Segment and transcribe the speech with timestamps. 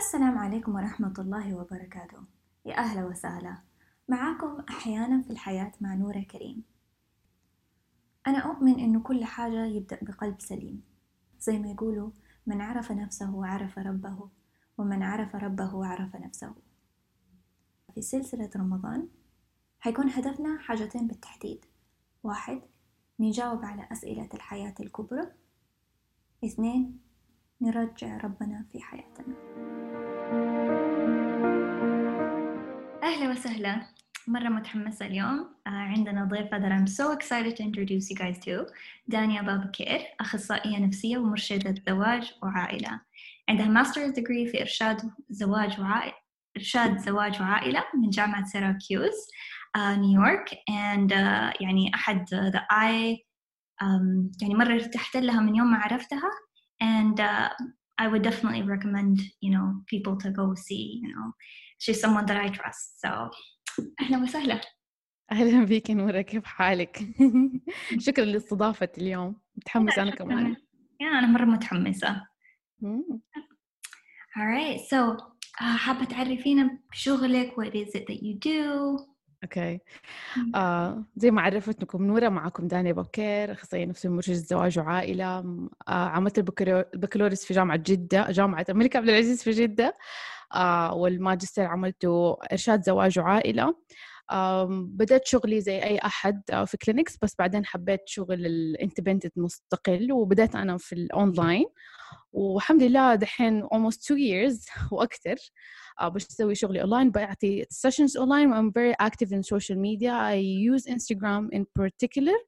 [0.00, 2.18] السلام عليكم ورحمة الله وبركاته.
[2.64, 3.56] يا أهلا وسهلا.
[4.08, 6.62] معاكم أحيانا في الحياة مع نورة كريم.
[8.26, 10.82] أنا أؤمن إنه كل حاجة يبدأ بقلب سليم.
[11.40, 12.10] زي ما يقولوا
[12.46, 14.28] من عرف نفسه عرف ربه
[14.78, 16.54] ومن عرف ربه عرف نفسه.
[17.94, 19.08] في سلسلة رمضان
[19.80, 21.64] حيكون هدفنا حاجتين بالتحديد.
[22.22, 22.62] واحد
[23.20, 25.32] نجاوب على أسئلة الحياة الكبرى.
[26.44, 27.00] اثنين
[27.60, 29.69] نرجع ربنا في حياتنا.
[33.02, 33.86] أهلا وسهلا.
[34.28, 35.44] مرة متحمسة اليوم.
[35.44, 38.72] uh, عندنا ضيفة that I'm so excited to introduce you guys to.
[39.08, 43.00] دانيا بابكير أخصائية نفسية ومرشدة زواج وعائلة.
[43.48, 46.14] عندها master's degree في إرشاد زواج وعائلة
[46.56, 49.14] إرشاد زواج وعائلة من جامعة سيراكيوز
[49.76, 53.16] uh, نيويورك and uh, يعني أحد uh, the I
[53.82, 56.30] um, يعني مرة ارتحت لها من يوم ما عرفتها.
[56.82, 57.52] And uh,
[58.03, 61.25] I would definitely recommend you know people to go see you know
[61.83, 63.29] she's someone that I trust so
[64.01, 64.61] أهلا وسهلا
[65.31, 66.99] أهلا بك نورة كيف حالك؟
[67.97, 70.55] شكرا لاستضافة اليوم متحمسة أنا كمان
[71.01, 72.21] يا أنا مرة متحمسة
[74.37, 75.17] alright so
[75.61, 78.97] uh, حابة تعرفينا بشغلك what is it that you do
[79.44, 79.80] أوكي.
[80.54, 85.38] آه زي ما عرفتكم نورة معكم دانيا بابكير أخصائية نفسية مرشد زواج وعائلة
[85.88, 89.96] آه عملت البكالوريوس في جامعة جدة جامعة الملك عبد العزيز في جدة
[90.54, 93.74] آه والماجستير عملته إرشاد زواج وعائلة.
[94.30, 99.32] آه بدأت شغلي زي أي أحد آه في clinics بس بعدين حبيت شغل ال independent
[99.36, 101.66] مستقل وبدأت أنا في الأونلاين
[102.32, 105.36] والحمد لله دحين almost two years وأكثر.
[106.02, 110.36] بسوي شغلي اونلاين بعطي sessions online I'm very active in social media I
[110.72, 112.38] use Instagram in particular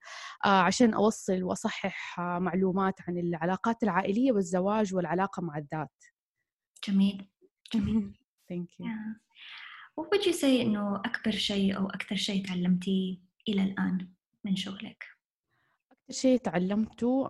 [0.45, 6.05] uh, عشان أوصل وأصحح uh, معلومات عن العلاقات العائلية والزواج والعلاقة مع الذات
[6.89, 7.27] جميل
[7.75, 8.15] جميل
[8.53, 9.33] thank you yeah.
[9.95, 14.09] What would you say إنه أكبر شيء أو أكثر شيء تعلمتيه إلى الآن
[14.45, 15.05] من شغلك؟
[15.93, 17.29] أكثر شيء تعلمته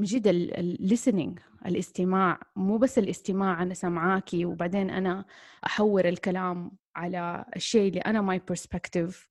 [0.00, 2.40] من جد ال listening الاستماع.
[2.56, 5.24] مو بس الاستماع أنا سمعاكي وبعدين أنا
[5.66, 9.28] أحور الكلام على الشيء اللي أنا my perspective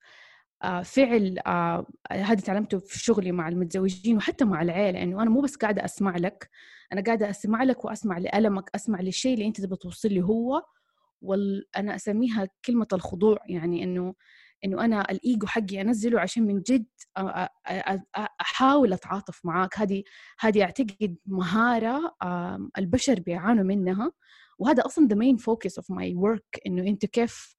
[0.84, 5.56] فعل آه هذا تعلمته في شغلي مع المتزوجين وحتى مع العيلة إنه أنا مو بس
[5.56, 6.50] قاعدة أسمع لك
[6.94, 10.63] أنا قاعدة أسمع لك وأسمع لألمك أسمع للشيء اللي أنت تبغى توصل لي هو
[11.22, 14.16] وأنا أسميها كلمة الخضوع يعني إنه
[14.65, 16.85] إنه أنا الإيجو حقي أنزله عشان من جد
[18.41, 19.77] أحاول أتعاطف معاك.
[19.79, 20.03] هذه
[20.39, 22.15] هذه أعتقد مهارة
[22.77, 24.11] البشر بيعانوا منها.
[24.59, 27.55] وهذا أصلا the main focus of my work إنه أنت كيف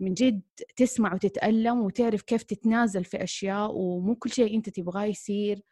[0.00, 0.42] من جد
[0.76, 5.62] تسمع وتتألم وتعرف كيف تتنازل في أشياء ومو كل شيء أنت تبغاه يصير.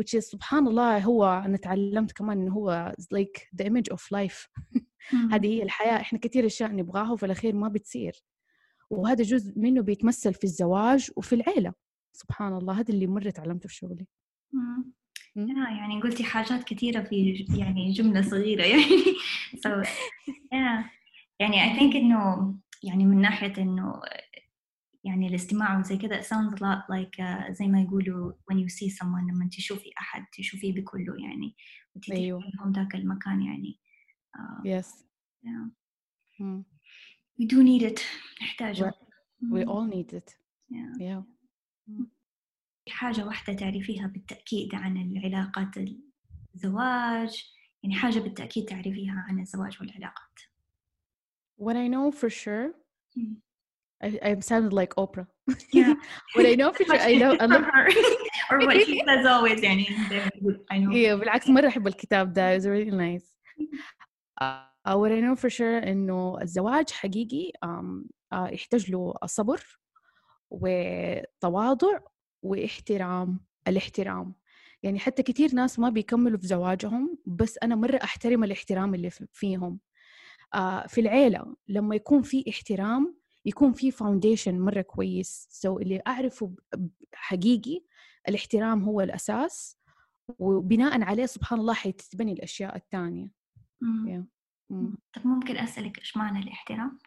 [0.00, 4.48] Which is سبحان الله هو أنا تعلمت كمان إنه هو like the image of life.
[5.32, 8.22] هذه هي الحياة إحنا كثير أشياء نبغاها وفي الأخير ما بتصير.
[8.90, 11.72] وهذا جزء منه بيتمثل في الزواج وفي العيلة
[12.12, 14.06] سبحان الله هذا اللي مرة تعلمته في شغلي.
[15.78, 18.84] يعني قلتي حاجات كثيرة في يعني جملة صغيرة يعني
[19.62, 19.68] so,
[20.28, 20.84] yeah.
[21.40, 24.00] يعني I think إنه يعني من ناحية إنه
[25.04, 28.68] يعني الاستماع وزي كذا it sounds a lot like uh, زي ما يقولوا when you
[28.68, 31.56] see someone لما تشوفي أحد تشوفيه بكله يعني
[32.12, 33.80] أيوه لهم ذاك المكان يعني
[34.36, 34.86] uh, yes
[35.44, 35.70] yeah.
[36.42, 36.79] mm.
[37.39, 38.01] we do need it
[38.41, 38.91] نحتاجه
[39.43, 40.35] we all need it
[40.71, 40.99] yeah.
[40.99, 41.23] yeah.
[42.89, 45.67] حاجة واحدة تعرفيها بالتأكيد عن العلاقات
[46.55, 47.43] الزواج
[47.83, 50.39] يعني حاجة بالتأكيد تعرفيها عن الزواج والعلاقات
[51.57, 52.67] What I know for sure
[54.03, 55.27] I, I sounded like Oprah.
[55.73, 55.93] Yeah.
[56.35, 57.85] what I know for sure I know I love her
[58.51, 59.85] or what she says always يعني
[60.71, 63.27] I know yeah بالعكس مرة أحب الكتاب ده it's really nice
[64.41, 69.80] uh, what I know for sure إنه الزواج حقيقي uh, يحتاج له صبر
[70.50, 71.98] وتواضع
[72.42, 74.34] واحترام الاحترام.
[74.82, 79.80] يعني حتى كثير ناس ما بيكملوا في زواجهم بس أنا مرة أحترم الاحترام اللي فيهم.
[80.56, 85.46] uh, في العيلة لما يكون في احترام يكون في foundation مرة كويس.
[85.50, 86.54] so اللي أعرفه
[87.14, 87.82] حقيقي
[88.28, 89.78] الاحترام هو الأساس
[90.38, 93.32] وبناء عليه سبحان الله حتتبني الأشياء الثانية
[94.06, 94.39] yeah.
[95.12, 96.98] طب ممكن أسألك إيش معنى الاحترام؟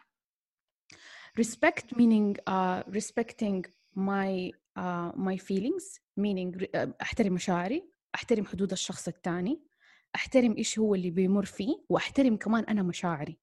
[1.40, 3.64] respect meaning uh, respecting
[3.96, 6.66] my uh, my feelings meaning
[7.02, 9.62] أحترم مشاعري أحترم حدود الشخص الثاني
[10.14, 13.38] أحترم إيش هو اللي بيمر فيه وأحترم كمان أنا مشاعري.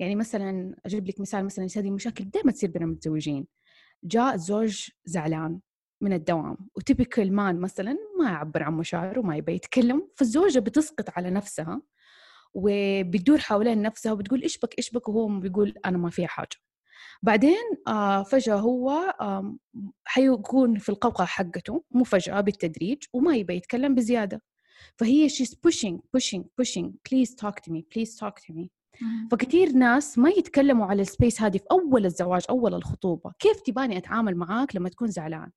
[0.00, 3.46] يعني مثلا أجيب لك مثال مثلا هذه مشاكل دائما تصير بين المتزوجين.
[4.04, 5.60] جاء الزوج زعلان
[6.00, 11.30] من الدوام وتبكل مان مثلا ما يعبر عن مشاعره ما يبي يتكلم فالزوجة بتسقط على
[11.30, 11.82] نفسها.
[12.54, 16.56] وبتدور حوالين نفسها وبتقول إيش بك إيش بك؟ وهو بيقول أنا ما في حاجة.
[17.22, 19.14] بعدين آه فجأة هو
[20.04, 24.42] حيكون في القوقعة حقته مو فجأة بالتدريج وما يبى يتكلم بزيادة.
[24.96, 28.68] فهي she's pushing pushing pushing please talk to me please talk to me.
[29.30, 33.32] فكثير ناس ما يتكلموا على ال space هذه في أول الزواج أول الخطوبة.
[33.38, 35.50] كيف تباني أتعامل معاك لما تكون زعلان؟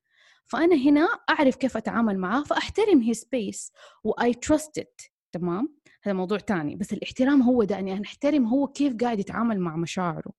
[0.46, 3.72] فأنا هنا أعرف كيف أتعامل معاه فأحترم his space
[4.04, 8.96] و I trust تمام هذا موضوع تاني بس الاحترام هو ده إني أحترم هو كيف
[8.96, 10.32] قاعد يتعامل مع مشاعره.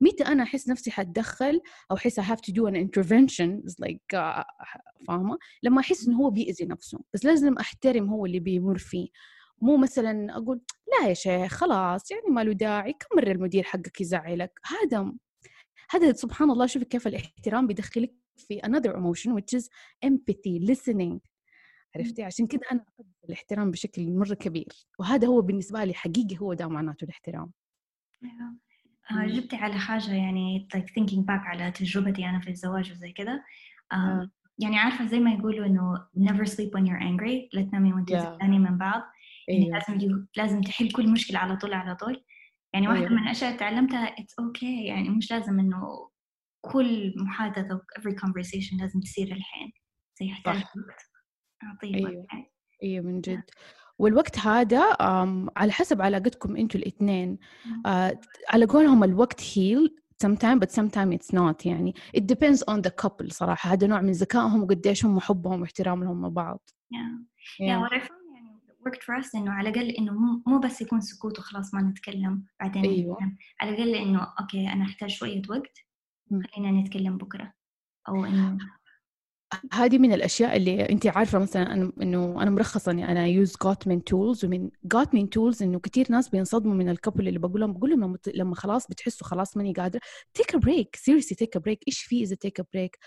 [0.00, 1.60] متى أنا أحس نفسي حتدخل
[1.90, 4.44] أو أحس I have to do an intervention like uh,
[5.08, 9.08] فاهمة؟ لما أحس إنه هو بيأذي نفسه بس لازم أحترم هو اللي بيمر فيه.
[9.62, 10.60] مو مثلا أقول
[10.92, 15.12] لا يا شيخ خلاص يعني ما له داعي كم مرة المدير حقك يزعلك؟ هذا
[15.90, 19.68] هذا سبحان الله شوفي كيف الاحترام بيدخلك في another emotion which is
[20.06, 21.35] empathy listening.
[21.96, 26.54] عرفتي؟ عشان كذا أنا أقدر الاحترام بشكل مرة كبير وهذا هو بالنسبة لي حقيقي هو
[26.54, 27.52] ده معناته الاحترام.
[29.10, 33.40] آه جبتي على حاجة يعني like thinking back على تجربتي أنا في الزواج وزي كذا
[33.92, 38.10] آه يعني عارفة زي ما يقولوا إنه never sleep when you're angry لا تنامي وانت.
[38.12, 39.02] زعلانه من بعض.
[39.48, 39.78] يعني أيوه.
[39.78, 42.24] لازم لازم تحل كل مشكلة على طول على طول.
[42.72, 43.12] يعني واحدة أيوه.
[43.12, 46.10] من الأشياء اللي تعلمتها it's okay يعني مش لازم إنه
[46.60, 49.72] كل محادثة every conversation لازم تصير الحين
[50.20, 51.02] زي يحتاج وقت
[51.84, 52.26] أيوه.
[52.82, 53.42] أيوه من جد
[53.98, 54.96] والوقت هذا
[55.56, 57.38] على حسب علاقتكم أنتوا الإثنين
[57.86, 62.90] آه على قولهم الوقت هيل sometimes but sometimes it's not يعني it depends on the
[63.04, 66.96] couple صراحة هذا نوع من ذكائهم وقديش هم حبهم واحترامهم لبعض yeah.
[66.96, 67.58] yeah.
[67.58, 67.84] yeah يعني
[68.86, 70.12] worked for us إنه على الأقل إنه
[70.46, 73.14] مو بس يكون سكوت وخلاص ما نتكلم بعدين أيوة.
[73.14, 73.36] نتكلم.
[73.60, 75.78] على الأقل إنه أوكي أنا أحتاج شوية وقت
[76.30, 77.52] خلينا نتكلم بكرة
[78.08, 78.58] أو إنه
[79.72, 84.44] هذه من الأشياء اللي أنت عارفة مثلا إنه أنا مرخصه اني أنا use Gottman tools
[84.44, 88.16] ومن Gottman tools إنه كثير ناس بينصدموا من ال couple اللي بقول لهم بقول لهم
[88.34, 90.00] لما, خلاص بتحسوا خلاص ماني قادرة
[90.34, 92.98] take a break seriously take a break إيش في إذا take a break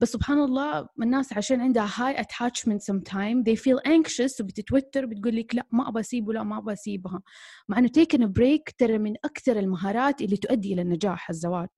[0.00, 5.54] بس سبحان الله الناس عشان عندها high attachment sometimes they feel anxious وبتتوتر بتقول لك
[5.54, 7.22] لا ما أبغى أسيبه لا ما أبغى أسيبها.
[7.68, 11.68] مع إنه taking break ترى من أكثر المهارات اللي تؤدي إلى النجاح الزواج.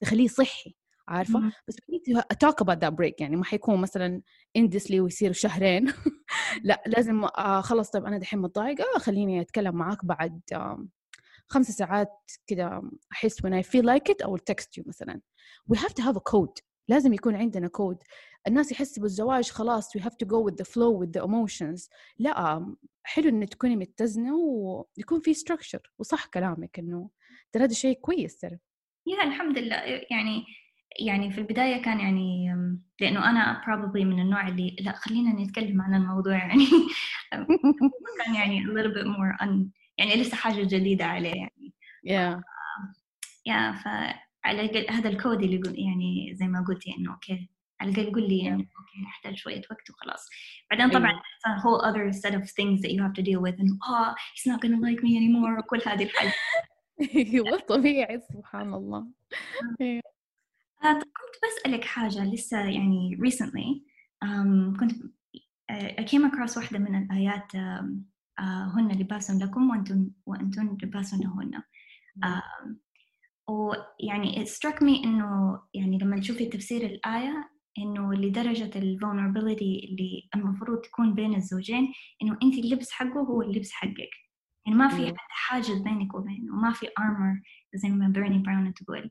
[0.00, 0.79] تخليه صحي.
[1.10, 1.52] عارفة؟ مم.
[1.68, 1.76] بس
[2.40, 4.22] talk about that break يعني ما حيكون مثلا
[4.56, 5.86] endlessly ويصير شهرين.
[6.64, 10.86] لا لازم آه خلص طيب أنا دحين متضايقة خليني أتكلم معاك بعد آه
[11.48, 12.12] خمس ساعات
[12.46, 15.20] كده أحس when I feel like it I will text you مثلا.
[15.72, 16.62] We have to have a code.
[16.88, 17.98] لازم يكون عندنا كود
[18.46, 21.88] الناس يحسوا بالزواج خلاص we have to go with the flow with the emotions.
[22.18, 22.66] لا
[23.02, 27.10] حلو ان تكوني متزنة ويكون في structure وصح كلامك إنه
[27.52, 28.58] ترى هذا شيء كويس ترى.
[29.06, 29.76] يا الحمد لله.
[30.10, 30.44] يعني
[30.98, 32.54] يعني في البداية كان يعني
[33.00, 36.66] لأنه أنا probably من النوع اللي لا خلينا نتكلم عن الموضوع يعني.
[38.24, 39.66] كان يعني a little bit more
[39.98, 41.74] يعني لسه حاجة جديدة عليه يعني.
[42.06, 42.42] Yeah.
[43.46, 47.50] yeah فعلا هذا الكود اللي يعني زي ما قلتي إنه أوكي
[47.80, 50.28] على الأقل قولي لي يعني أوكي أحتاج شوية وقت وخلاص.
[50.70, 53.60] بعدين طبعا it's a whole other set of things that you have to deal with
[53.60, 56.32] إنه آه he's not gonna like me anymore وكل هذه الحاجات.
[57.16, 59.06] أيوه طبيعي سبحان الله.
[59.80, 60.00] آه،
[60.82, 63.80] كنت بسألك حاجة لسه يعني recently
[64.24, 64.92] um, كنت
[65.72, 67.84] uh, I came across واحدة من الآيات uh,
[68.40, 71.62] uh, هن لباس لكم وأنتم وأنتم لباس لهن.
[72.24, 72.68] uh,
[73.48, 80.28] ويعني it struck me إنه يعني لما تشوفي تفسير الآية إنه لدرجة ال vulnerability اللي
[80.34, 84.10] المفروض تكون بين الزوجين إنه أنت اللبس حقه هو اللبس حقك.
[84.66, 87.42] يعني ما في حاجز بينك وبينه وما في armor
[87.74, 89.10] زي ما بيرني براون تقول.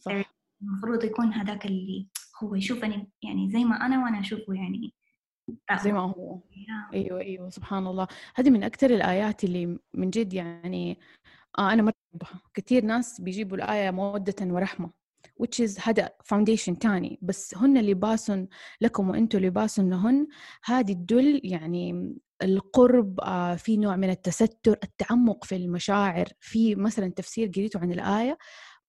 [0.00, 0.41] صح.
[0.62, 2.06] المفروض يكون هذاك اللي
[2.42, 4.94] هو يشوفني يعني زي ما أنا وأنا أشوفه يعني.
[5.82, 6.40] زي ما هو.
[6.94, 8.06] أيوه أيوه سبحان الله.
[8.34, 10.98] هذه من أكثر الآيات اللي من جد يعني
[11.58, 11.94] آه أنا مرة
[12.54, 14.90] كثير ناس بيجيبوا الآية مودة ورحمة
[15.42, 17.18] which is هذا فاونديشن تاني.
[17.22, 18.32] بس هن لباس
[18.80, 20.26] لكم وأنتم لباس لهن
[20.64, 26.28] هذه تدل يعني القرب آه في نوع من التستر التعمق في المشاعر.
[26.40, 28.38] في مثلا تفسير قريته عن الآية.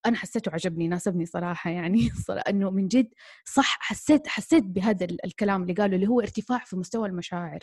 [0.06, 3.08] أنا حسيته عجبني ناسبني صراحة يعني صراحة إنه من جد
[3.44, 7.58] صح حسيت حسيت بهذا الكلام اللي قاله اللي هو ارتفاع في مستوى المشاعر.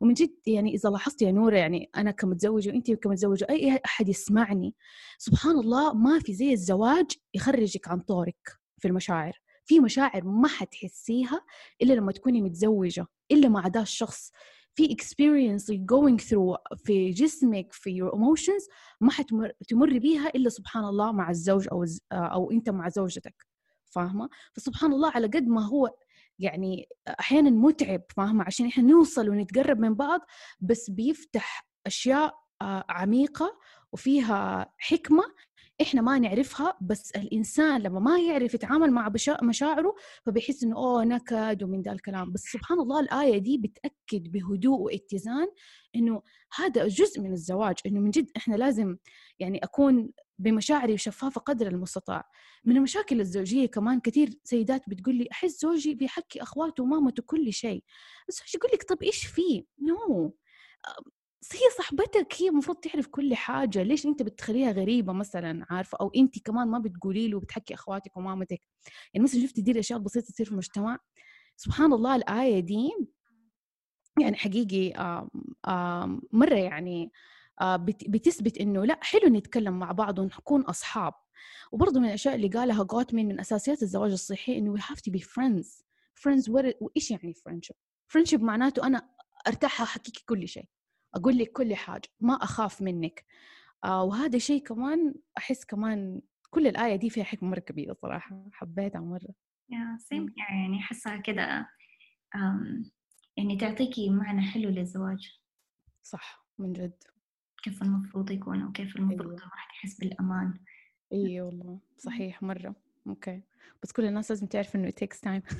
[0.00, 4.74] ومن جد يعني إذا لاحظت يا نورة يعني أنا كمتزوجة وانت كمتزوجة أي أحد يسمعني
[5.18, 9.40] سبحان الله ما في زي الزواج يخرجك عن طورك في المشاعر.
[9.64, 11.40] في مشاعر ما حتحسيها
[11.82, 14.30] إلا لما تكوني متزوجة إلا مع ذا الشخص.
[14.76, 18.68] في experience going through في جسمك في your emotions
[19.00, 23.46] ما حتمر بيها إلا سبحان الله مع الزوج أو أو أنت مع زوجتك.
[23.84, 25.90] فاهمة؟ فسبحان الله على قد ما هو
[26.38, 26.88] يعني
[27.20, 30.20] أحيانا متعب فاهمة؟ عشان إحنا نوصل ونتقرب من بعض
[30.60, 33.58] بس بيفتح أشياء آه، عميقة
[33.92, 35.22] وفيها حكمة
[35.82, 39.94] إحنا ما نعرفها بس الإنسان لما ما يعرف يتعامل مع مشاعره
[40.26, 42.32] فبيحس إنه أوه نكد ومن ذا الكلام.
[42.32, 45.46] بس سبحان الله الآية دي بتأكد بهدوء واتزان
[45.96, 46.22] إنه
[46.56, 48.96] هذا جزء من الزواج إنه من جد إحنا لازم
[49.38, 52.24] يعني أكون بمشاعري شفافة قدر المستطاع.
[52.64, 57.84] من المشاكل الزوجية كمان كثير سيدات بتقول لي أحس زوجي بيحكي أخواته ومامته كل شيء.
[58.28, 60.28] بس يقول لك طب إيش فيه نو.
[60.28, 60.46] no.
[61.54, 66.38] هي صاحبتك هي المفروض تعرف كل حاجة ليش أنت بتخليها غريبة مثلا عارفة؟ أو أنت
[66.38, 68.60] كمان ما بتقولي له وبتحكي أخواتك ومامتك.
[69.14, 70.98] يعني مثلا شفتي دي الأشياء البسيطة تصير في المجتمع
[71.56, 72.90] سبحان الله الآية دي
[74.20, 74.92] يعني حقيقي
[76.32, 77.12] مرة يعني
[78.08, 81.14] بتثبت إنه لأ حلو نتكلم مع بعض ونكون أصحاب.
[81.72, 85.20] وبرضه من الأشياء اللي قالها جوتمين من أساسيات الزواج الصحي إنه we have to be
[85.20, 85.82] friends.
[86.24, 87.76] friends وإيش يعني friendship
[88.16, 89.08] friendship معناته أنا
[89.46, 90.64] أرتاح أحكيك كل شيء.
[91.16, 93.24] أقول لك كل حاجة ما أخاف منك.
[93.84, 96.20] آه وهذا شيء كمان أحس كمان
[96.50, 99.34] كل الآية دي فيها حكمة مرة كبيرة صراحة حبيتها مرة.
[99.68, 101.68] يا سيم يعني أحسها كده
[103.36, 105.40] يعني تعطيكي معنى حلو للزواج.
[106.02, 107.02] صح من جد.
[107.62, 109.36] كيف المفروض يكون وكيف المفروض أيوة.
[109.36, 110.60] الواحد يحس بالأمان.
[111.12, 112.74] إي والله صحيح مرة.
[113.06, 113.42] أوكي.
[113.82, 115.54] بس كل الناس لازم تعرف إنه it takes time.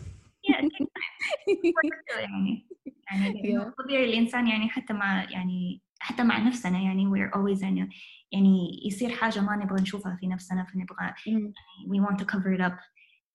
[2.19, 2.67] يعني
[3.11, 7.89] يعني طبيعي الإنسان يعني حتى مع يعني حتى مع نفسنا يعني we're always يعني
[8.33, 11.53] يعني يصير حاجة ما نبغى نشوفها في نفسنا فنبغى يعني
[11.89, 12.81] we want to cover it up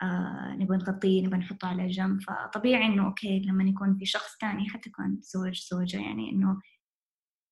[0.01, 2.21] آه نبغى نغطيه نبغى نحطه على جنب.
[2.21, 6.59] فطبيعي إنه أوكي لما يكون في شخص ثاني حتى كان زوج زوجة يعني إنه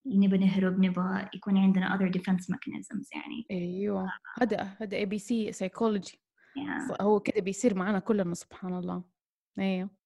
[0.07, 3.45] نبغى نهرب نبغى يكون عندنا other defense mechanisms يعني.
[3.51, 4.11] أيوه.
[4.41, 6.21] هذا هذا اي بي سي سايكولوجي
[7.01, 9.03] هو كده بيصير معنا كلنا سبحان الله.
[9.59, 9.98] أيوه.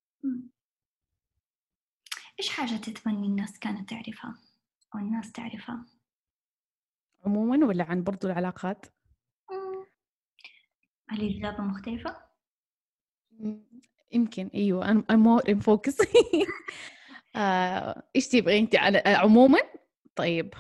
[2.39, 4.39] إيش حاجة تتمني الناس كانت تعرفها
[4.95, 5.85] أو الناس تعرفها؟
[7.25, 8.85] عموما ولا عن برضو العلاقات؟
[11.09, 12.17] هل الإجابة مختلفة؟
[14.11, 16.07] يمكن أيوة أنا I'm more in focus
[17.35, 19.59] آه، إيش تبغي أنت على آه، عموما؟
[20.15, 20.53] طيب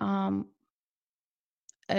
[0.00, 0.44] um,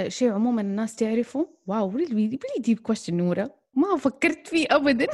[0.07, 5.07] شيء عموما الناس تعرفه واو really really deep question نورة ما فكرت فيه أبدا.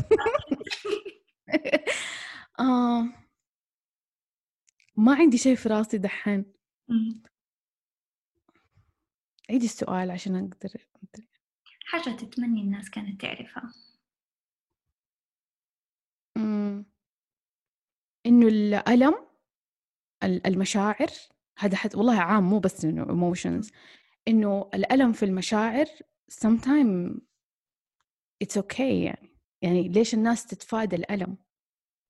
[2.60, 3.04] آه.
[4.98, 6.54] ما عندي شيء في راسي دحين.
[9.50, 10.88] عيدي السؤال عشان أقدر
[11.86, 13.74] حاجة تتمني الناس كانت تعرفها.
[18.26, 19.28] إنه الألم
[20.24, 21.08] المشاعر
[21.58, 23.72] هذا حد والله عام مو بس إنه emotions.
[24.28, 25.86] إنه الألم في المشاعر
[26.32, 27.20] sometimes
[28.44, 29.38] it's okay يعني.
[29.62, 31.38] يعني ليش الناس تتفادى الألم؟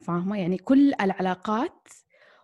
[0.03, 1.87] فاهمة؟ يعني كل العلاقات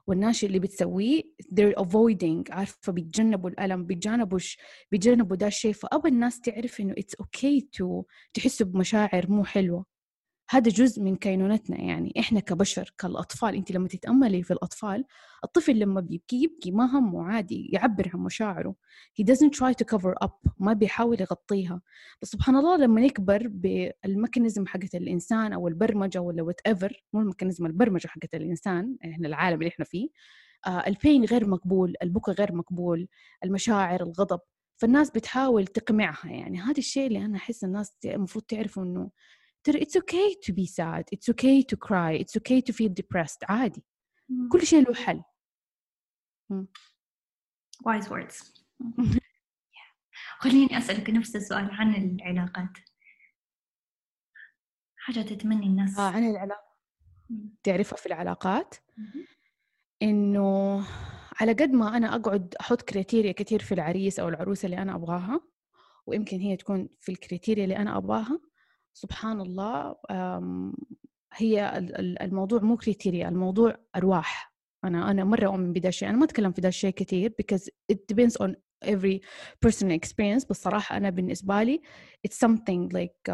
[0.07, 4.39] والناس اللي بتسويه they're avoiding عارفة؟ بيتجنبوا الألم بيتجنبوا
[4.91, 5.73] بيتجنبوا ده الشيء.
[5.73, 8.03] فأبى الناس تعرف إنه it's okay to
[8.33, 9.85] تحسوا بمشاعر مو حلوة.
[10.49, 12.13] هذا جزء من كينونتنا يعني.
[12.19, 15.05] إحنا كبشر كالأطفال انت لما تتأملي في الأطفال
[15.43, 18.75] الطفل لما بيبكي يبكي ما همه عادي يعبر عن مشاعره
[19.21, 21.81] he doesn't try to cover up ما بيحاول يغطيها.
[22.21, 27.25] بس سبحان الله لما نكبر بال mechanism حقت الإنسان أو البرمجة ولا whatever مو ال
[27.25, 30.09] mechanism البرمجة حقت الإنسان إحنا العالم اللي إحنا فيه
[30.67, 33.07] آه البين غير مقبول البكا غير مقبول
[33.43, 34.39] المشاعر الغضب.
[34.77, 36.59] فالناس بتحاول تقمعها يعني.
[36.59, 39.09] هذا الشيء اللي أنا أحس الناس المفروض تعرفوا إنه
[39.63, 43.43] ترى it's okay to be sad it's okay to cry it's okay to feel depressed.
[43.49, 43.83] عادي.
[44.51, 45.23] كل شيء له حل.
[47.87, 48.63] wise words.
[50.39, 52.77] خليني أسألك نفس السؤال عن العلاقات.
[54.97, 55.99] حاجة تتمني الناس.
[55.99, 56.67] آه عن العلاقة.
[57.63, 58.75] تعرفها في العلاقات؟
[60.01, 60.83] إنه
[61.41, 65.41] على قد ما أنا أقعد أحط criteria كثير في العريس أو العروسة اللي أنا أبغاها
[66.05, 68.39] ويمكن هي تكون في ال criteria اللي أنا أبغاها
[68.97, 69.95] سبحان الله
[71.33, 71.77] هي
[72.21, 74.53] الموضوع مو criteria الموضوع أرواح.
[74.83, 76.09] أنا أنا مرة أؤمن بدا الشيء.
[76.09, 77.63] أنا ما أتكلم في دا الشيء كثير because
[77.93, 79.21] it depends on every
[79.65, 80.47] personal experience.
[80.49, 81.81] بس صراحة أنا بالنسبة لي
[82.27, 83.29] it's something like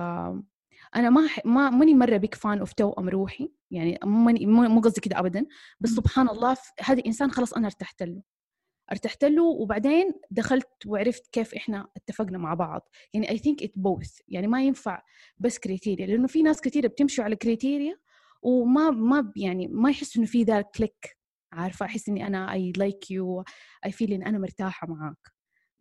[0.95, 3.53] أنا ما ما ماني مرة big fan of توأم روحي.
[3.71, 5.45] يعني ماني مو قصدي كده أبدا.
[5.79, 8.21] بس سبحان الله هذا الإنسان خلاص أنا ارتحت له.
[8.93, 12.89] ارتحت له وبعدين دخلت وعرفت كيف إحنا اتفقنا مع بعض.
[13.13, 15.01] يعني I think it's both يعني ما ينفع
[15.37, 17.97] بس criteria لأنه في ناس كثيره بتمشي على criteria
[18.41, 21.17] وما ما يعني ما يحسوا إنه في ذا click
[21.53, 23.43] عارفة؟ أحس إني أنا I like you
[23.85, 25.33] I feel اني أنا مرتاحة معاك.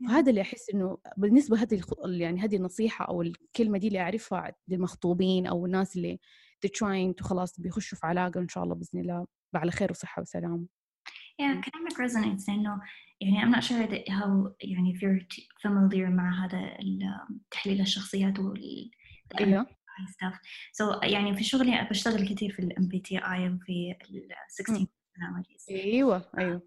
[0.09, 5.47] فهذا اللي أحس إنه بالنسبة هذه يعني هذه النصيحة أو الكلمة دي اللي أعرفها للمخطوبين
[5.47, 6.19] أو الناس اللي
[6.75, 10.82] تراين خلاص بيخشوا في علاقة ان شاء الله بإذن الله على خير وصحة وسلامة.
[11.41, 12.81] Yeah كلامك resonates لأنه
[13.21, 15.27] يعني I'm not sure that how يعني if you're
[15.67, 16.77] familiar مع هذا
[17.51, 18.91] تحليل الشخصيات وال
[19.41, 19.67] أيوه.
[20.03, 20.37] Stuff.
[20.73, 25.71] So يعني في شغلي بشتغل كثير في ال MBTI وفي ال 16 personalities.
[25.71, 26.62] أيوه أيوه.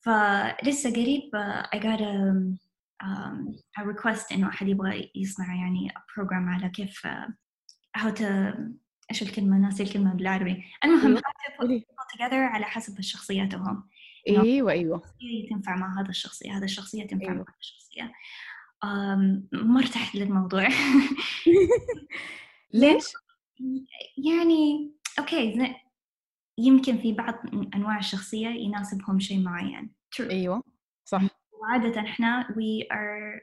[0.00, 1.30] فلسه قريب
[1.74, 2.32] I got a,
[3.04, 7.06] um, a request إنه أحد يبغى يصنع يعني program على كيف
[7.98, 8.24] how to
[9.10, 10.64] إيش الكلمة ناسي الكلمة بالعربي.
[10.84, 11.82] المهم how to
[12.14, 13.88] together على حسب الشخصياتهم.
[14.28, 15.02] إيوه إيوه.
[15.50, 17.34] تنفع مع هذا الشخصية هذا الشخصية تنفع أيوة.
[17.34, 18.12] مع هذا الشخصية.
[19.52, 20.68] ما ارتحت للموضوع.
[22.74, 23.04] ليش؟
[24.30, 25.74] يعني أوكي
[26.58, 27.34] يمكن في بعض
[27.74, 29.94] أنواع الشخصية يناسبهم شيء معين.
[30.16, 30.30] True.
[30.30, 30.62] إيوه
[31.04, 31.22] صح.
[31.52, 33.40] وعادة إحنا we are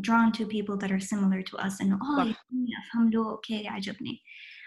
[0.00, 1.80] drawn to people that are similar to us.
[1.80, 2.34] إنه آه
[2.84, 4.22] أفهم له أوكي عجبني.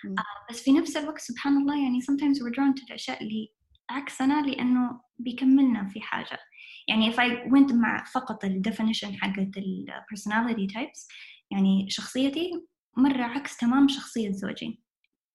[0.08, 3.54] آه بس في نفس الوقت سبحان الله يعني sometimes we're drawn to الاشياء اللي
[3.90, 6.40] عكسنا لأنه بيكملنا في حاجة.
[6.88, 11.08] يعني if I went مع فقط ال definition حقت ال personality types
[11.52, 12.52] يعني شخصيتي
[12.98, 14.84] مرة عكس تمام شخصية زوجي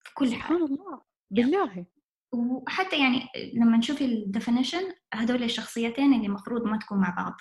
[0.04, 0.38] في كل حاجة.
[0.40, 1.02] سبحان الله.
[1.30, 1.86] بالله.
[2.32, 4.82] وحتى يعني لما نشوف الديفينيشن
[5.14, 7.34] هدول الشخصيتين اللي المفروض ما تكون مع بعض.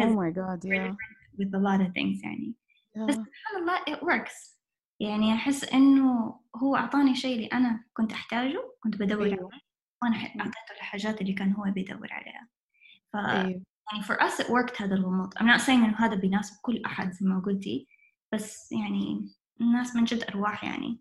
[0.00, 0.94] Oh my god yeah.
[1.38, 2.54] with a lot of things يعني.
[2.96, 3.06] yeah.
[3.08, 4.59] بس سبحان الله it works.
[5.00, 9.36] يعني أحس إنه هو أعطاني شيء اللي أنا كنت أحتاجه كنت بدور أيوه.
[9.36, 9.60] عليه
[10.02, 12.48] وأنا أعطيته الحاجات اللي كان هو بيدور عليها.
[13.12, 13.62] ف أيوه.
[13.92, 15.34] يعني for us it worked هذا الغموض.
[15.34, 17.86] I'm not saying إنه هذا بيناسب كل أحد زي ما قلتي
[18.32, 19.28] بس يعني
[19.60, 21.00] الناس من جد أرواح يعني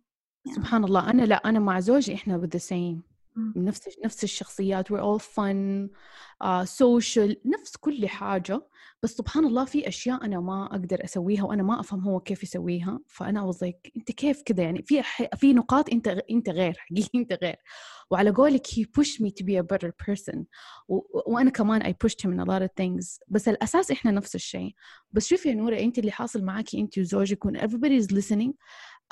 [0.55, 1.09] سبحان الله.
[1.09, 3.08] أنا لا أنا مع زوجي إحنا with the same.
[3.37, 5.89] نفس نفس الشخصيات all fun
[6.43, 8.61] uh, social نفس كل حاجة.
[9.03, 12.99] بس سبحان الله في أشياء أنا ما أقدر أسويها وأنا ما أفهم هو كيف يسويها.
[13.07, 15.03] فأنا like أنت كيف كذا يعني؟ في
[15.35, 17.55] في نقاط أنت أنت غير حقيقي أنت غير.
[18.11, 20.43] وعلى قولك he pushed me to be a better person.
[20.87, 21.01] و...
[21.33, 23.19] وأنا كمان I pushed him a lot things.
[23.27, 24.75] بس الأساس إحنا نفس الشيء.
[25.11, 28.53] بس شوفي يا نورة أنت اللي حاصل معاكي أنت وزوجك when everybody is listening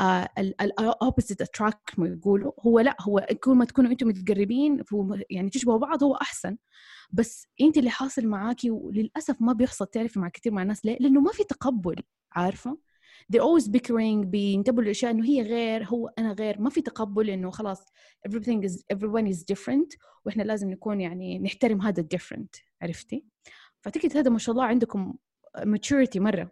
[0.02, 2.52] ال opposite attract ما يقولوا.
[2.60, 4.84] هو لا هو كل ما تكونوا أنتم متقربين
[5.30, 6.58] يعني تشبهوا بعض هو أحسن.
[7.12, 11.22] بس أنت اللي حاصل معاكي وللأسف ما بيحصل تعرفي مع كثير مع الناس ليه؟ لأنه
[11.22, 11.96] ما في تقبل
[12.32, 12.78] عارفة؟
[13.34, 16.62] they're always bickering بينتبهوا للأشياء إنه هي غير هو أنا غير.
[16.62, 17.86] ما في تقبل إنه خلاص
[18.30, 23.26] everything is everyone is different وإحنا لازم نكون يعني نحترم هذا الديفرنت عرفتي؟
[23.82, 25.14] فأعتقد هذا ما شاء الله عندكم
[25.58, 26.52] maturity مرة.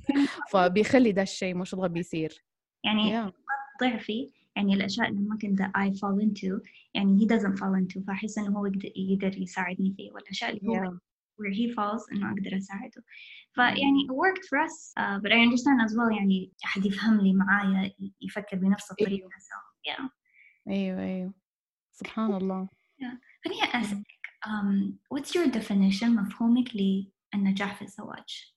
[0.52, 2.44] فبيخلي ده الشيء ما شاء الله بيصير.
[2.84, 3.32] يعني yeah.
[3.80, 6.60] ضعفي يعني الأشياء اللي ممكن that I fall into
[6.94, 8.66] يعني he doesn't fall into فأحس إنه هو
[8.96, 10.98] يقدر يساعدني فيه والأشياء اللي هو yeah.
[11.40, 13.04] where he falls إنه أقدر أساعده
[13.54, 17.32] فيعني it worked for us uh, but I understand as well يعني أحد يفهم لي
[17.32, 19.30] معايا يفكر بنفس الطريقة أيوه.
[19.30, 20.10] so yeah
[20.68, 21.32] أيوه أيوه
[21.92, 22.68] سبحان الله
[23.02, 23.44] yeah.
[23.44, 24.06] خليني أسألك
[24.46, 28.54] um, what's your definition مفهومك للنجاح في الزواج؟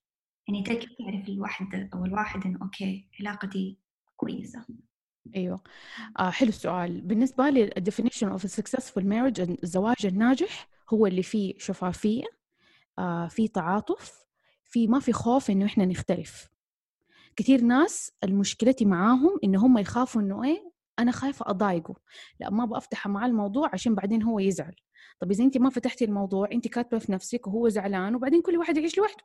[0.48, 3.80] يعني كيف تعرف الواحد أو الواحد إنه أوكي علاقتي
[4.15, 4.65] كويسة.
[5.36, 5.63] أيوه.
[6.19, 7.01] آه حلو السؤال.
[7.01, 12.23] بالنسبة لي definition of a successful marriage الزواج الناجح هو اللي فيه شفافية
[12.99, 14.25] آه في تعاطف
[14.63, 16.49] في ما في خوف إنه إحنا نختلف.
[17.36, 21.95] كثير ناس المشكلتي معاهم إن هم يخافوا إنه إيه أنا خايفة أضايقه.
[22.39, 24.75] لا ما بفتح معاه الموضوع عشان بعدين هو يزعل.
[25.19, 28.78] طب إذا انت ما فتحتي الموضوع انت كاتبة في نفسك وهو زعلان وبعدين كل واحد
[28.78, 29.23] يعيش لوحده.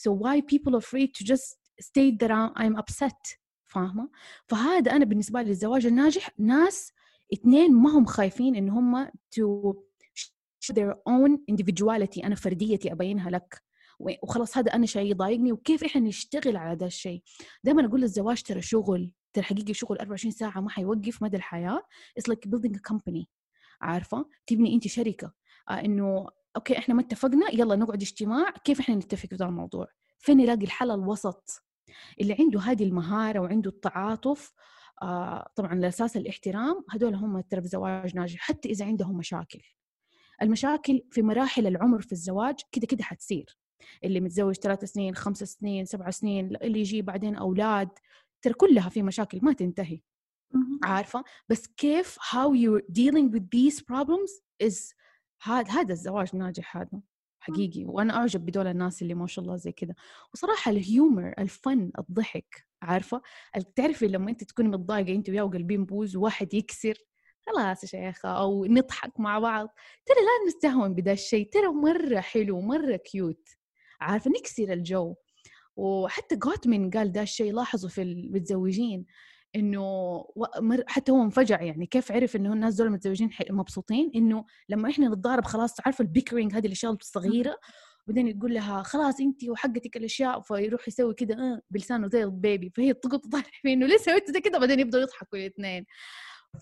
[0.00, 3.36] So why people afraid to just state that I'm upset
[3.74, 4.08] فاهمة؟
[4.48, 6.92] فهذا أنا بالنسبة لي الزواج الناجح ناس
[7.32, 9.74] اثنين ما هم خايفين إن هم to
[10.72, 13.62] their own individuality أنا فرديتي أبينها لك.
[14.00, 17.22] وخلاص هذا أنا شيء يضايقني وكيف إحنا نشتغل على هذا الشيء؟
[17.64, 21.82] دائما أقول الزواج ترى شغل ترى حقيقي شغل 24 ساعة ما حيوقف مدى الحياة.
[22.20, 23.24] It's like building a company
[23.80, 25.32] عارفة؟ تبني أنت شركة.
[25.70, 29.88] آه إنه أوكي إحنا ما اتفقنا يلا نقعد اجتماع كيف إحنا نتفق في هذا الموضوع؟
[30.18, 31.64] فين نلاقي الحل الوسط؟
[32.20, 34.52] اللي عنده هذه المهارة وعنده التعاطف
[35.02, 39.62] آه طبعا على أساس الاحترام هذول هم ترى في زواج ناجح حتى إذا عندهم مشاكل.
[40.42, 43.58] المشاكل في مراحل العمر في الزواج كده كده حتصير.
[44.04, 47.88] اللي متزوج ثلاث سنين خمس سنين سبع سنين اللي يجي بعدين أولاد
[48.42, 50.00] ترى كلها في مشاكل ما تنتهي.
[50.84, 54.94] عارفة؟ بس كيف how you're dealing with these problems is
[55.42, 57.00] هذا هذا الزواج ناجح هذا.
[57.44, 59.94] حقيقي وأنا أعجب بدول الناس اللي ما شاء الله زي كذا
[60.32, 63.22] وصراحة الهيومر الفن الضحك عارفة؟
[63.76, 66.94] تعرفي لما أنت تكوني متضايقة أنت وياه وقلبين بوز وواحد يكسر
[67.46, 69.68] خلاص يا شيخة أو نضحك مع بعض.
[70.06, 73.48] ترى لا نستهون بدا الشيء ترى مرة حلو مرة cute
[74.00, 75.14] عارفة؟ نكسر الجو.
[75.76, 79.06] وحتى جوتمن قال ده الشيء لاحظوا في المتزوجين
[79.56, 80.24] إنه
[80.86, 81.86] حتى هو انفجع يعني.
[81.86, 86.54] كيف عرف إنه الناس دول متزوجين مبسوطين؟ إنه لما إحنا نتضارب خلاص عارفه ال bickering
[86.54, 87.58] هذه الأشياء الصغيرة؟
[88.06, 92.70] بعدين يقول لها خلاص انت وحقتك الأشياء فيروح يسوي كده آه بلسانه زي ال baby.
[92.70, 94.58] فهي تقعد تضحك فيه إنه ليه سويت زي كده.
[94.58, 95.86] بعدين يبدأوا يضحكوا الاثنين.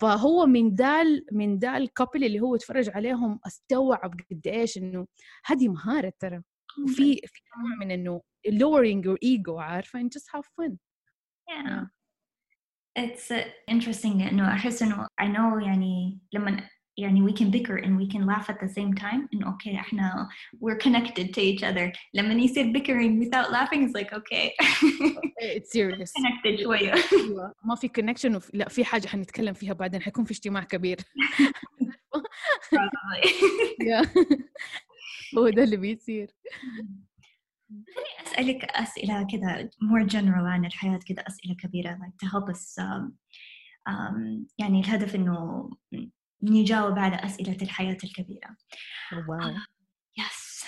[0.01, 5.07] فهو من دال من دال الكابل اللي هو اتفرج عليهم استوعب قد إيش إنه
[5.45, 6.41] هذه مهارة ترى.
[6.83, 10.77] وفي في نوع من إنه lowering your ego عارفة؟ and just have fun.
[11.49, 12.02] Yeah.
[12.96, 13.04] yeah.
[13.04, 13.30] It's
[13.70, 16.68] interesting انه احس انه I know يعني لما
[16.98, 20.28] يعني we can bicker and we can laugh at the same time and okay احنا
[20.54, 24.52] we're connected to each other لما يصير bickering without laughing it's like okay
[25.56, 26.94] it's serious connected شوية
[27.64, 30.98] ما في connection وفي لا في حاجة حنتكلم فيها بعدين حيكون في اجتماع كبير
[35.38, 36.30] هو ده اللي بيصير
[37.95, 42.77] خليني أسألك أسئلة كذا more general عن الحياة كذا أسئلة كبيرة like to help us
[42.79, 43.11] um,
[43.89, 45.69] um, يعني الهدف إنه
[46.43, 48.57] نجاوب على أسئلة الحياة الكبيرة.
[49.27, 49.55] واو
[50.17, 50.65] يس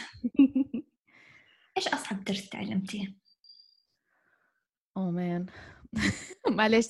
[1.77, 3.15] إيش أصعب درس تعلمتيه؟
[4.97, 5.45] أوه مان
[6.57, 6.87] معلش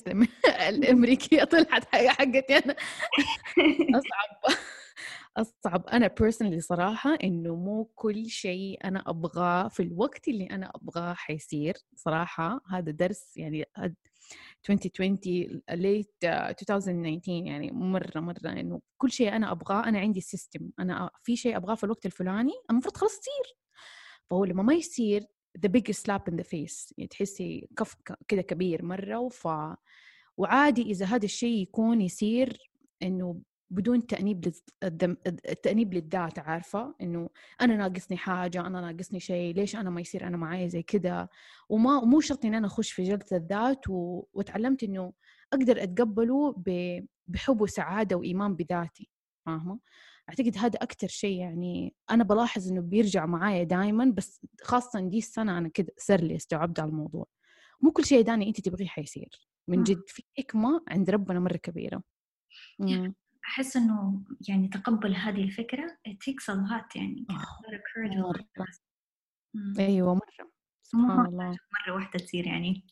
[0.68, 2.76] الأمريكية طلعت حاجة حقتي أنا.
[3.98, 4.56] أصعب.
[5.36, 11.14] أصعب أنا personally صراحة إنه مو كل شيء أنا أبغاه في الوقت اللي أنا أبغاه
[11.14, 12.60] حيصير صراحة.
[12.70, 13.64] هذا درس يعني
[14.70, 15.16] 2020
[15.70, 21.36] late 2019 يعني مرة مرة إنه كل شيء أنا أبغاه أنا عندي سيستم أنا في
[21.36, 23.56] شيء أبغاه في الوقت الفلاني المفروض خلاص يصير
[24.30, 25.26] فهو لما ما يصير
[25.58, 26.92] the biggest slap in the face.
[26.98, 27.96] يعني تحسي كف
[28.28, 29.18] كده كبير مرة.
[29.18, 29.48] وف
[30.36, 32.70] وعادي إذا هذا الشيء يكون يصير
[33.02, 33.40] إنه
[33.70, 34.52] بدون تأنيب
[34.84, 35.16] للدم...
[35.26, 40.36] التأنيب للذات عارفة؟ إنه أنا ناقصني حاجة أنا ناقصني شيء ليش أنا ما يصير أنا
[40.36, 41.30] معي زي كده
[41.68, 44.24] وما مو شرط إن أنا أخش في جلسة الذات و...
[44.32, 45.12] وتعلمت إنه
[45.52, 47.00] أقدر أتقبله ب...
[47.26, 49.10] بحب وسعادة وإيمان بذاتي
[49.46, 49.78] فاهمة؟
[50.28, 55.58] أعتقد هذا أكتر شيء يعني أنا بلاحظ إنه بيرجع معايا دائما بس خاصة دي السنة
[55.58, 57.26] أنا كده صار لي استوعبت على الموضوع.
[57.80, 59.48] مو كل شيء داني أنت تبغيه حيصير.
[59.68, 62.02] من جد في حكمة عند ربنا مرة كبيرة.
[63.46, 65.98] أحس إنه يعني تقبل هذه الفكرة.
[66.08, 68.66] It takes a lot يعني مرة.
[69.78, 70.50] أيوة مرة.
[70.82, 71.48] سبحان الله.
[71.48, 72.86] مرة واحدة تصير يعني.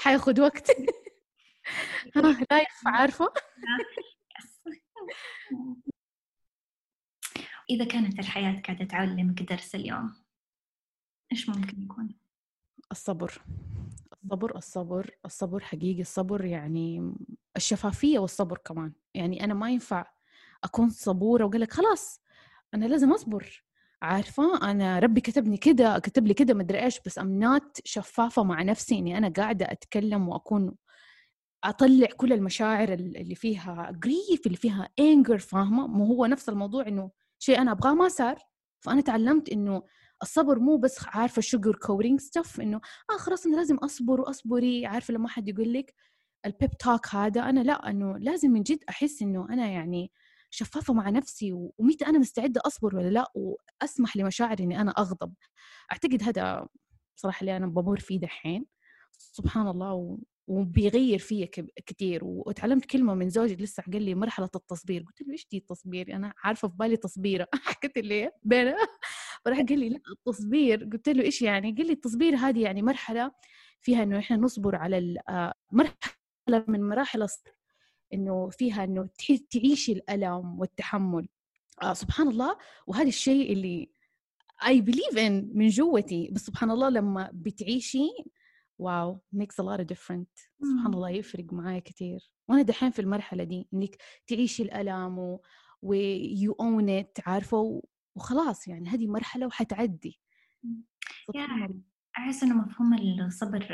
[0.00, 0.70] حياخد وقت.
[2.50, 3.32] لايف عارفة؟
[7.70, 10.14] إذا كانت الحياة قاعدة تعلمك درس اليوم
[11.32, 12.14] إيش ممكن يكون؟
[12.92, 13.42] الصبر.
[14.24, 17.14] الصبر الصبر الصبر حقيقي الصبر يعني
[17.56, 18.92] الشفافية والصبر كمان.
[19.14, 20.06] يعني أنا ما ينفع
[20.64, 22.20] أكون صبورة وأقول لك خلاص
[22.74, 23.64] أنا لازم أصبر.
[24.02, 28.62] عارفة؟ أنا ربي كتبني كده كتب لي كده مدري إيش بس أم نات شفافة مع
[28.62, 30.74] نفسي إني أنا قاعدة أتكلم وأكون
[31.64, 37.10] أطلع كل المشاعر اللي فيها grief اللي فيها anger فاهمة؟ مو هو نفس الموضوع إنه
[37.38, 38.38] شيء أنا أبغاه ما صار.
[38.80, 39.82] فأنا تعلمت إنه
[40.24, 45.14] الصبر مو بس عارفة sugar coating stuff إنه آه خلاص أنا لازم أصبر وأصبري عارفة
[45.14, 45.94] لما حد يقول لك
[46.46, 50.12] ال pep talk هذا أنا لا إنه لازم من جد أحس إنه أنا يعني
[50.50, 55.34] شفافة مع نفسي ومتى أنا مستعدة أصبر ولا لا وأسمح لمشاعري إني أنا أغضب.
[55.92, 56.66] أعتقد هذا
[57.16, 58.66] صراحة اللي أنا بمر فيه دحين.
[59.18, 61.48] سبحان الله وبيغير فيا
[61.86, 65.02] كثير وتعلمت كلمة من زوجي لسه قال لي مرحلة التصبير.
[65.02, 67.48] قلت له إيش دي التصبير؟ أنا عارفة في بالي تصبيرة.
[67.64, 68.74] حكيت لي بين
[69.44, 70.84] فراح قال لي لا التصبير.
[70.92, 73.32] قلت له إيش يعني؟ قال لي التصبير هذه يعني مرحلة
[73.80, 77.50] فيها إنه إحنا نصبر على آه، مرحلة من مراحل الصبر.
[78.14, 79.08] إنه فيها إنه
[79.52, 81.28] تعيشي الألم والتحمل.
[81.82, 82.56] آه سبحان الله.
[82.86, 83.90] وهذا الشيء اللي
[84.62, 86.30] I believe in من جوتي.
[86.32, 88.08] بس سبحان الله لما بتعيشي
[88.78, 93.44] wow makes a lot of different سبحان الله يفرق معايا كثير وأنا دحين في المرحلة
[93.44, 95.40] دي إنك تعيشي الألم و,
[95.82, 95.94] و
[96.34, 97.82] you own it عارفة؟
[98.14, 100.20] وخلاص يعني هذه مرحلة وحتعدي.
[102.18, 103.68] أحس إنه مفهوم الصبر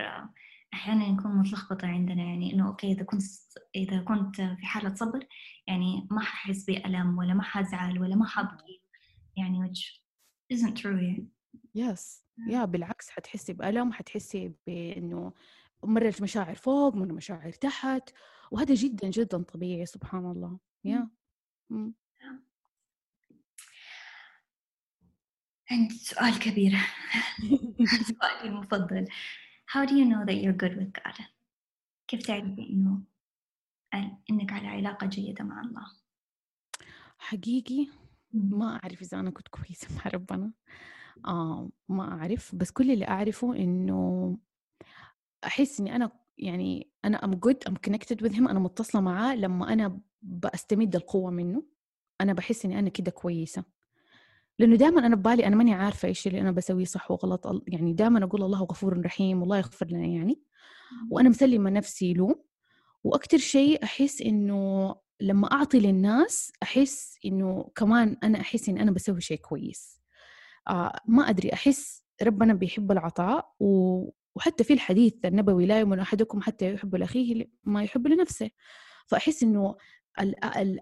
[0.74, 3.22] أحيانا يكون متلخبطة عندنا يعني إنه أوكي إذا كنت
[3.76, 5.26] إذا كنت في حالة صبر
[5.66, 8.82] يعني ما ححس بألم ولا ما حزعل ولا ما حبكي.
[9.36, 10.02] يعني which
[10.54, 11.28] isn't true يعني.
[11.74, 15.32] يس يا بالعكس حتحسي بألم حتحسي بإنه
[15.84, 18.10] مرة المشاعر فوق مرة المشاعر تحت
[18.50, 20.58] وهذا جدا جدا طبيعي سبحان الله.
[20.84, 21.10] يا
[25.70, 26.72] عندي سؤال كبير.
[28.20, 29.06] سؤالي المفضل.
[29.72, 31.24] How do you know that you're good with God?
[32.08, 33.02] كيف تعرفي إنه
[34.30, 35.86] إنك على علاقة جيدة مع الله؟
[37.18, 37.86] حقيقي
[38.32, 40.52] ما أعرف إذا أنا كنت كويسة مع ربنا.
[41.26, 42.54] آه ما أعرف.
[42.54, 44.38] بس كل اللي أعرفه إنه
[45.44, 49.72] أحس إني أنا يعني أنا I'm good I'm connected with him أنا متصلة معاه لما
[49.72, 51.62] أنا بستمد القوة منه.
[52.20, 53.64] أنا بحس إني أنا كده كويسة.
[54.60, 57.62] لأنه دائما أنا ببالي أنا ماني عارفة إيش اللي أنا بسويه صح وغلط.
[57.68, 60.42] يعني دائما أقول الله غفور رحيم والله يغفر لنا يعني.
[61.10, 62.44] وأنا مسلمة نفسي له.
[63.04, 69.20] وأكتر شيء أحس إنه لما أعطي للناس أحس إنه كمان أنا أحس إن أنا بسوي
[69.20, 70.00] شيء كويس.
[70.68, 73.52] آه ما أدري أحس ربنا بيحب العطاء.
[73.60, 74.04] و...
[74.36, 78.50] وحتى في الحديث النبوي لا يؤمن أحدكم حتى يحب لأخيه ما يحب لنفسه.
[79.06, 79.76] فأحس إنه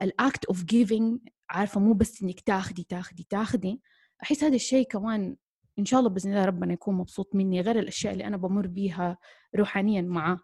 [0.03, 1.19] الأكت أوف جيفينج
[1.51, 3.83] عارفة مو بس إنك تاخدي تاخدي تاخدي.
[4.23, 5.37] أحس هذا الشيء كمان
[5.79, 9.19] إن شاء الله بإذن الله ربنا يكون مبسوط مني غير الأشياء اللي أنا بمر بيها
[9.57, 10.41] روحانيا معاه.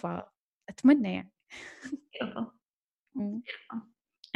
[0.00, 1.32] فأتمنى يعني.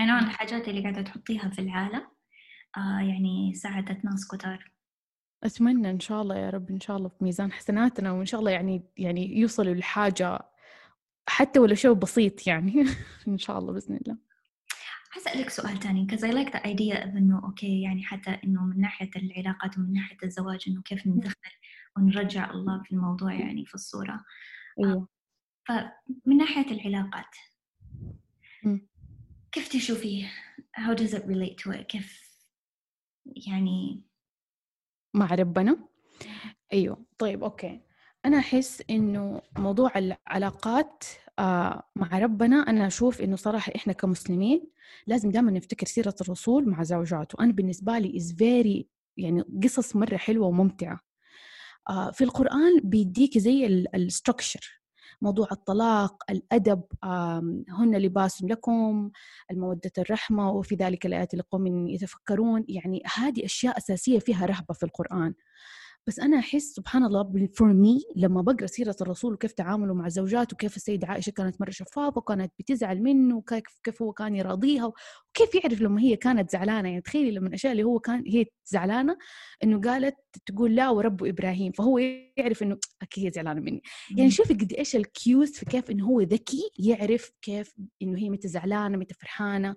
[0.01, 2.07] أنا الحاجات اللي قاعدة تحطيها في العالم
[2.77, 4.73] آه يعني ساعدت ناس كتار.
[5.45, 8.51] أتمنى إن شاء الله يا رب إن شاء الله في ميزان حسناتنا وإن شاء الله
[8.51, 10.41] يعني يعني يوصلوا لحاجة
[11.29, 12.85] حتى ولو شيء بسيط يعني.
[13.29, 14.17] إن شاء الله بإذن الله.
[15.11, 16.07] حسألك سؤال تاني.
[16.07, 19.93] Because I like the idea of إنه أوكي يعني حتى إنه من ناحية العلاقات ومن
[19.93, 21.51] ناحية الزواج إنه كيف ندخل
[21.97, 24.25] ونرجع الله في الموضوع يعني في الصورة.
[24.85, 25.09] أيوه.
[25.69, 27.37] فمن ناحية العلاقات
[29.53, 30.33] كيف تشوفيه
[30.79, 32.27] how does it relate to it كيف
[33.27, 34.03] يعني؟
[35.15, 35.89] مع ربنا؟
[36.73, 37.07] أيوه.
[37.19, 37.81] طيب أوكي.
[38.27, 41.05] أنا أحس إنه موضوع العلاقات
[41.39, 44.65] آه مع ربنا أنا أشوف إنه صراحة إحنا كمسلمين
[45.07, 47.37] لازم دائما نفتكر سيرة الرسول مع زوجاته.
[47.45, 51.01] أنا بالنسبة لي is very يعني قصص مرة حلوة وممتعة.
[51.89, 54.81] آه في القرآن بيديك زي ال structure
[55.23, 56.83] موضوع الطلاق الأدب
[57.69, 59.11] هن لباس لكم
[59.51, 62.65] المودة الرحمة وفي ذلك الآيات لقوم يتفكرون.
[62.69, 65.35] يعني هذه أشياء أساسية فيها رهبة في القرآن.
[66.09, 70.55] بس أنا أحس سبحان الله for me لما بقرأ سيرة الرسول وكيف تعامله مع زوجاته
[70.55, 75.55] وكيف السيده عائشة كانت مرة شفافة وكانت بتزعل منه وكيف كيف هو كان يراضيها وكيف
[75.55, 76.89] يعرف لما هي كانت زعلانة.
[76.89, 79.17] يعني تخيلي لما الأشياء اللي هو كان هي زعلانة
[79.65, 80.17] إنه قالت
[80.47, 81.73] تقول لا ورب إبراهيم.
[81.73, 81.99] فهو
[82.37, 83.83] يعرف إنه أكيد هي زعلانة مني.
[84.17, 88.49] يعني شوفي قد إيش الكيوز في كيف إنه هو ذكي يعرف كيف إنه هي متى
[88.49, 89.75] زعلانه متى فرحانه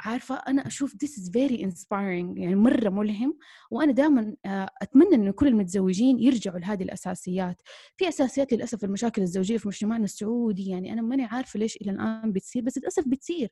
[0.00, 3.38] عارفة أنا أشوف this is very inspiring يعني مرة ملهم.
[3.70, 7.62] وأنا دائما آه، أتمنى إنه كل المتزوجين يرجعوا لهذه الأساسيات.
[7.96, 12.32] في أساسيات للأسف المشاكل الزوجية في مجتمعنا السعودي يعني أنا ماني عارفة ليش إلى الآن
[12.32, 13.48] بتصير بس للأسف بتصير.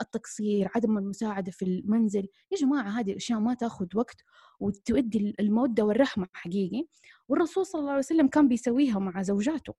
[0.00, 2.28] التقصير عدم المساعدة في المنزل.
[2.52, 4.24] يا جماعة هذه الأشياء ما تأخذ وقت
[4.60, 6.86] وتؤدي المودة والرحمة حقيقي.
[7.28, 9.74] والرسول صلى الله عليه وسلم كان بيسويها مع زوجاته.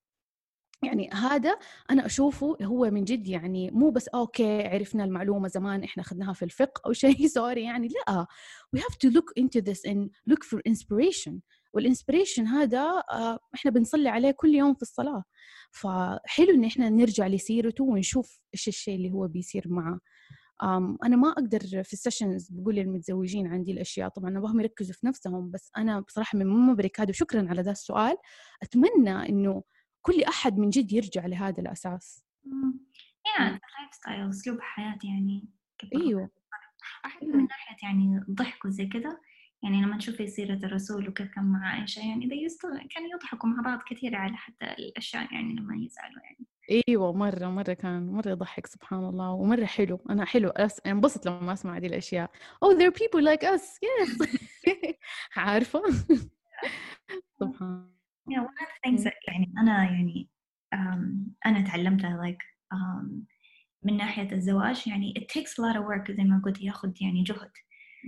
[0.83, 1.57] يعني هذا
[1.91, 6.45] أنا أشوفه هو من جد يعني مو بس okay عرفنا المعلومة زمان إحنا أخذناها في
[6.45, 8.25] الفقه أو شيء sorry يعني لا.
[8.75, 11.39] We have to look into this and look for inspiration.
[11.73, 15.23] وال inspiration هذا آه، إحنا بنصلي عليه كل يوم في الصلاة.
[15.71, 19.99] فحلو إن إحنا نرجع لسيرته ونشوف إيش الشيء اللي هو بيصير معه.
[21.03, 25.51] أنا ما أقدر في ال sessions بقول للمتزوجين عندي الأشياء طبعا ابغاهم يركزوا في نفسهم
[25.51, 28.17] بس أنا بصراحة من مبرك هذا وشكرا على ذا السؤال.
[28.63, 29.63] أتمنى إنه
[30.05, 32.25] كل أحد من جد يرجع لهذا الأساس.
[33.25, 35.49] يعني lifestyle أسلوب حياة يعني
[35.95, 36.29] إيوه.
[37.05, 39.17] احس من ناحية يعني الضحك وزي كذا
[39.63, 42.29] يعني لما تشوفي سيرة الرسول وكيف كان مع عائشة يعني
[42.95, 46.47] كانوا يضحكوا مع بعض كثير على حتى الأشياء يعني لما يزعلوا يعني.
[46.87, 49.99] إيوه مرة مرة كان مرة يضحك سبحان الله ومرة حلو.
[50.09, 50.49] أنا حلو
[50.85, 52.31] انبسط لما أسمع هذه الأشياء.
[52.65, 53.79] Oh there are people like us.
[53.81, 54.29] Yes.
[55.37, 55.81] عارفة؟
[57.39, 57.94] سبحان
[58.29, 60.29] yeah one of the things that يعني أنا يعني
[60.75, 63.25] um, أنا تعلمتها like um,
[63.83, 67.23] من ناحية الزواج يعني it takes a lot of work زي ما قلت ياخذ يعني
[67.23, 67.51] جهد.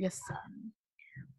[0.05, 0.15] Yes.
[0.33, 0.51] um,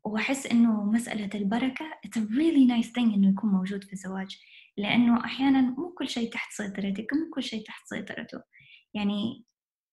[0.04, 4.38] وأحس إنه مسألة البركة it's a really nice thing إنه يكون موجود في الزواج
[4.76, 8.42] لأنه أحيانا مو كل شيء تحت سيطرتك مو كل شيء تحت سيطرته.
[8.94, 9.44] يعني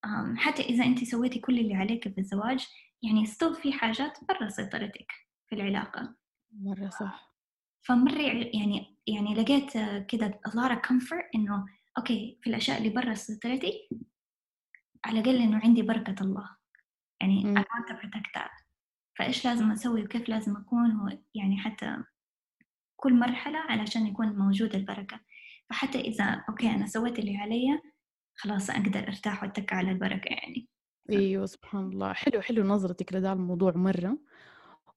[0.06, 2.68] um, حتى إذا أنت سويتي كل اللي عليك في الزواج
[3.04, 5.12] يعني still في حاجات برا سيطرتك
[5.50, 6.16] في العلاقة.
[6.52, 7.35] مرة صح.
[7.88, 8.22] فمرة
[8.54, 9.78] يعني يعني لقيت
[10.48, 11.66] lot of comfort إنه
[11.98, 13.90] okay في الأشياء اللي برا سيطرتي
[15.06, 16.50] على الأقل إنه عندي بركة الله.
[17.22, 18.66] يعني I want to protect that.
[19.18, 21.98] فإيش لازم أسوي وكيف لازم أكون يعني حتى
[22.96, 25.20] كل مرحلة علشان يكون موجود البركة.
[25.70, 27.82] فحتى إذا okay أنا سويت اللي علي
[28.36, 30.68] خلاص أقدر أرتاح وأتكى على البركة يعني.
[31.10, 32.14] أيوه سبحان الله.
[32.14, 34.18] حلو حلو نظرتك لهذا الموضوع مرة.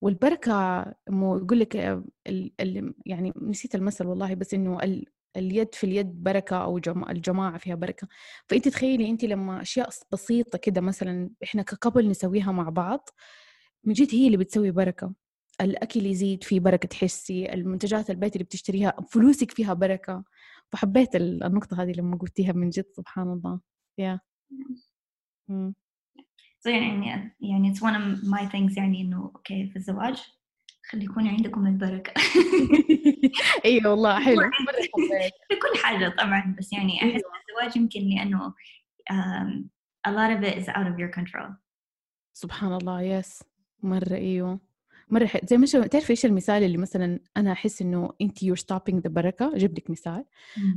[0.00, 1.74] والبركة يقول لك
[3.06, 4.78] يعني نسيت المثل والله بس إنه
[5.37, 6.78] اليد في اليد بركة أو
[7.11, 8.08] الجماعة فيها بركة.
[8.48, 13.08] فأنت تخيلي أنت لما أشياء بسيطة كده مثلا إحنا كقبل نسويها مع بعض
[13.84, 15.14] من جد هي اللي بتسوي بركة.
[15.61, 20.24] الأكل يزيد في بركة تحسي المنتجات البيت اللي بتشتريها فلوسك فيها بركة.
[20.72, 23.61] فحبيت النقطة هذه لما قلتيها من جد سبحان الله.
[23.98, 24.20] يا.
[25.50, 25.88] yeah.
[26.66, 30.22] So يعني يعني it's one of my things يعني إنه أوكي في الزواج
[30.90, 32.12] خلي يكون عندكم البركة.
[33.64, 34.40] أيوه والله حلو.
[35.48, 37.32] في كل حاجة طبعا بس يعني أحس أيوة.
[37.48, 38.54] الزواج يمكن لأنه
[39.12, 39.64] um,
[40.08, 41.52] a lot of it is out of your control.
[42.32, 43.42] سبحان الله يس
[43.82, 44.60] مرة أيوه.
[45.08, 45.40] مرة حلو.
[45.44, 49.56] زي ما تعرفي إيش المثال اللي مثلا أنا أحس إنه أنت you're stopping the بركة؟
[49.56, 50.24] أجيب لك مثال.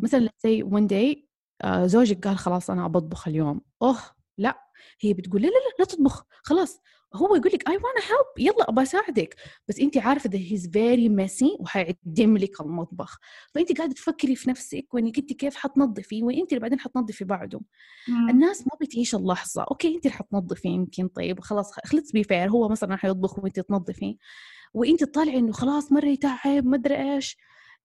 [0.02, 1.18] مثلا زي one day
[1.66, 3.62] uh, زوجك قال خلاص أنا بطبخ اليوم.
[3.82, 3.98] أوه
[4.38, 4.71] لا.
[5.02, 6.80] هي بتقول لا لا لا, لا تطبخ خلاص.
[7.16, 9.36] هو يقول لك I wanna help يلا ابى أساعدك.
[9.68, 13.20] بس أنت عارفة that he's very messy وحيعدم لك المطبخ.
[13.54, 17.60] فأنت قاعدة تفكري في نفسك وإنك أنت كيف حتنظفي وإنت اللي بعدين حتنظفي بعده
[18.08, 18.30] مم.
[18.30, 19.64] الناس ما بتعيش اللحظة.
[19.64, 24.18] okay أنت اللي حتنظفي يمكن طيب خلاص خلص be fair هو مثلا حيطبخ وأنت تنظفي.
[24.74, 27.38] وأنت تطالعي إنه خلاص مرة يتعب ما أدري إيش.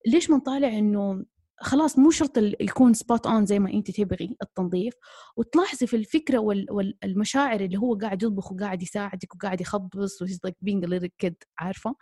[0.07, 1.25] ليش ما نطالع إنه
[1.61, 4.95] خلاص مو شرط يكون spot on زي ما أنت تبغي التنظيف.
[5.37, 10.57] وتلاحظي في الفكرة والمشاعر اللي هو قاعد يطبخ وقاعد يساعدك وقاعد يخبص و he's like
[10.61, 11.97] being kid عارفة؟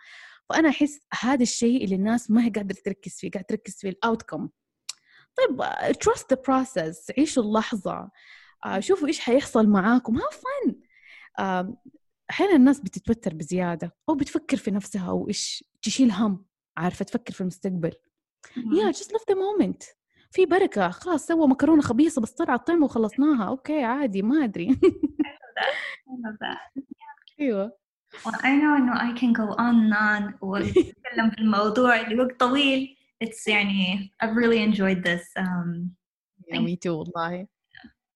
[0.49, 3.96] فأنا أحس هذا الشيء اللي الناس ما هي قادرة تركز فيه قاعدة تركز في ال
[3.96, 4.49] outcome
[5.35, 5.61] طيب
[5.99, 8.09] trust the process عيشوا اللحظة.
[8.65, 10.15] آه، شوفوا إيش حيحصل معاكم.
[10.17, 10.75] have fun
[12.29, 16.45] أحيانا الناس بتتوتر بزيادة أو بتفكر في نفسها وايش تشيل هم
[16.77, 17.91] عارفة؟ تفكر في المستقبل.
[18.73, 19.83] yeah just live the moment
[20.31, 20.89] في بركة.
[20.89, 23.47] خلاص سوى مكرونة خبيصة بس طلعت طعمه وخلصناها.
[23.47, 24.67] okay عادي ما أدري.
[27.39, 27.77] أيوه.
[28.27, 28.29] I
[28.61, 30.43] know انه I can go on and on.
[30.43, 32.97] واتكلم في الموضوع لوقت طويل.
[33.23, 35.89] It's يعني I've really enjoyed this um,
[36.53, 37.47] yeah, me too والله.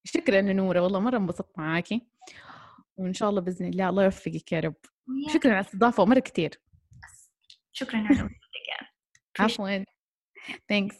[0.03, 2.07] شكرا نورة والله مرة انبسطت معاكي.
[2.97, 4.75] وإن شاء الله بإذن الله الله يوفقك يا رب.
[5.33, 6.59] شكرا على الاستضافة مرة كثير
[7.71, 8.29] شكرا على وجودك
[9.39, 9.83] عفوا.
[10.47, 10.95] Thanks.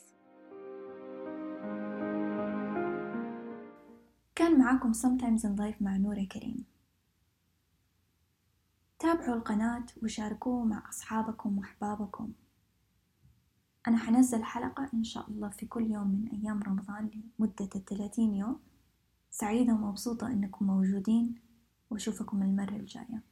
[4.36, 6.65] كان معاكم Sometimes in Life مع نورة كريم.
[8.99, 12.32] تابعوا القناة وشاركوه مع أصحابكم وأحبابكم.
[13.88, 18.60] أنا حنزل حلقة إن شاء الله في كل يوم من أيام رمضان لمدة الثلاثين يوم.
[19.30, 21.36] سعيدة ومبسوطة إنكم موجودين.
[21.89, 23.28] وأشوفكم المرة الجاية.